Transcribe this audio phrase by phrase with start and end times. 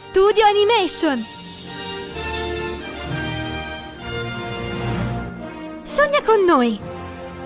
[0.00, 1.22] Studio Animation!
[5.82, 6.80] Sogna con noi!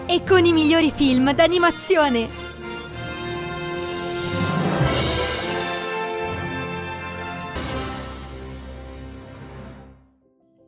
[0.07, 2.29] E con i migliori film d'animazione!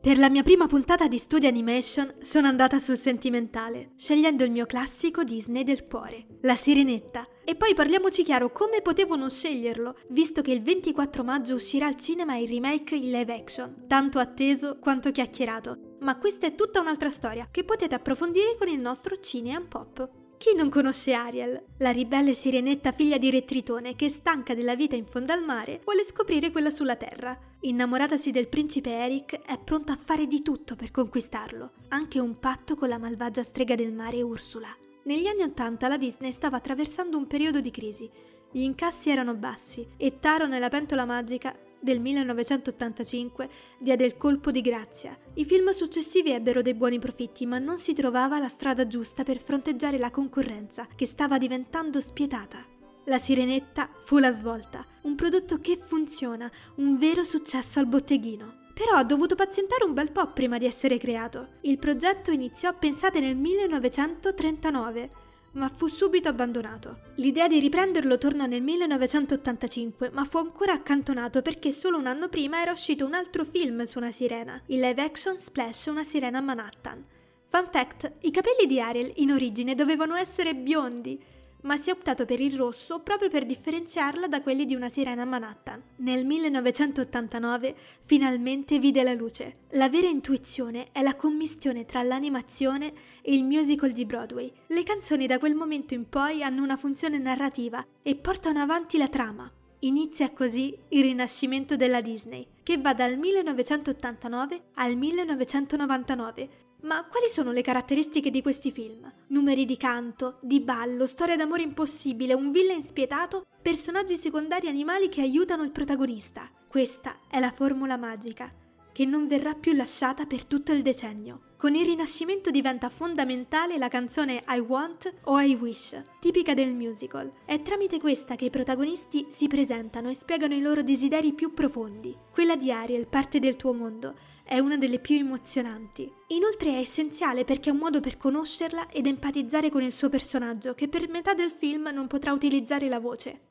[0.01, 4.65] Per la mia prima puntata di Studio Animation sono andata sul sentimentale, scegliendo il mio
[4.65, 7.25] classico Disney del cuore, La Sirenetta.
[7.49, 11.95] E poi parliamoci chiaro come potevo non sceglierlo, visto che il 24 maggio uscirà al
[11.95, 15.95] cinema il remake in live action, tanto atteso quanto chiacchierato.
[16.01, 20.09] Ma questa è tutta un'altra storia che potete approfondire con il nostro Cine Pop.
[20.35, 24.97] Chi non conosce Ariel, la ribelle sirenetta figlia di Re Tritone che, stanca della vita
[24.97, 27.39] in fondo al mare, vuole scoprire quella sulla terra.
[27.61, 32.75] Innamoratasi del principe Eric, è pronta a fare di tutto per conquistarlo, anche un patto
[32.75, 34.67] con la malvagia strega del mare Ursula.
[35.07, 38.09] Negli anni Ottanta la Disney stava attraversando un periodo di crisi.
[38.51, 43.49] Gli incassi erano bassi e Taro nella pentola magica del 1985
[43.79, 45.17] diede il colpo di grazia.
[45.35, 49.41] I film successivi ebbero dei buoni profitti, ma non si trovava la strada giusta per
[49.41, 52.65] fronteggiare la concorrenza, che stava diventando spietata.
[53.05, 58.66] La Sirenetta fu la svolta, un prodotto che funziona, un vero successo al botteghino.
[58.77, 61.53] Però ha dovuto pazientare un bel po' prima di essere creato.
[61.61, 65.09] Il progetto iniziò, pensate, nel 1939
[65.53, 66.99] ma fu subito abbandonato.
[67.15, 72.61] L'idea di riprenderlo tornò nel 1985, ma fu ancora accantonato perché solo un anno prima
[72.61, 76.41] era uscito un altro film su una sirena, il live action Splash Una sirena a
[76.41, 77.03] Manhattan.
[77.47, 81.19] Fun fact, i capelli di Ariel in origine dovevano essere biondi,
[81.61, 85.23] ma si è optato per il rosso proprio per differenziarla da quelli di una sirena
[85.23, 85.81] a Manhattan.
[85.97, 89.57] Nel 1989 finalmente vide la luce.
[89.71, 94.51] La vera intuizione è la commistione tra l'animazione e il musical di Broadway.
[94.67, 99.07] Le canzoni da quel momento in poi hanno una funzione narrativa e portano avanti la
[99.07, 99.51] trama.
[99.81, 106.49] Inizia così il rinascimento della Disney, che va dal 1989 al 1999,
[106.81, 109.11] ma quali sono le caratteristiche di questi film?
[109.27, 115.21] Numeri di canto, di ballo, storia d'amore impossibile, un villain spietato, personaggi secondari animali che
[115.21, 116.49] aiutano il protagonista.
[116.67, 118.51] Questa è la formula magica,
[118.97, 121.53] che non verrà più lasciata per tutto il decennio.
[121.55, 127.31] Con il Rinascimento diventa fondamentale la canzone I Want o I Wish, tipica del musical.
[127.45, 132.17] È tramite questa che i protagonisti si presentano e spiegano i loro desideri più profondi.
[132.31, 136.11] Quella di Ariel, parte del tuo mondo, è una delle più emozionanti.
[136.29, 140.73] Inoltre è essenziale perché è un modo per conoscerla ed empatizzare con il suo personaggio,
[140.73, 143.41] che per metà del film non potrà utilizzare la voce.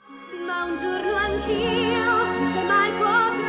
[0.45, 3.46] Ma un giorno anch'io, se mai potrò,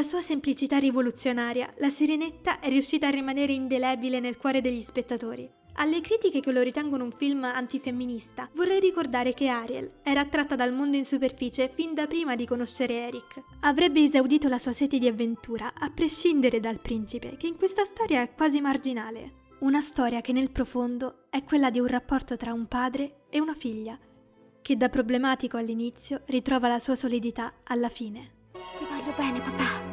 [0.00, 5.46] la sua semplicità rivoluzionaria, la Sirenetta è riuscita a rimanere indelebile nel cuore degli spettatori.
[5.74, 10.72] Alle critiche che lo ritengono un film antifemminista, vorrei ricordare che Ariel era attratta dal
[10.72, 13.42] mondo in superficie fin da prima di conoscere Eric.
[13.60, 18.22] Avrebbe esaudito la sua sete di avventura, a prescindere dal principe, che in questa storia
[18.22, 19.48] è quasi marginale.
[19.58, 23.54] Una storia che nel profondo è quella di un rapporto tra un padre e una
[23.54, 23.98] figlia,
[24.62, 28.38] che da problematico all'inizio ritrova la sua solidità alla fine.
[28.52, 29.89] Ti voglio bene, papà.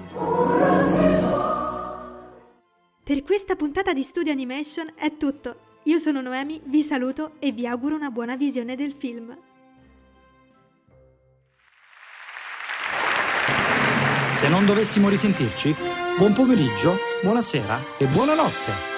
[3.03, 5.79] Per questa puntata di Studio Animation è tutto.
[5.83, 9.38] Io sono Noemi, vi saluto e vi auguro una buona visione del film.
[14.33, 15.73] Se non dovessimo risentirci,
[16.17, 18.97] buon pomeriggio, buonasera e buonanotte.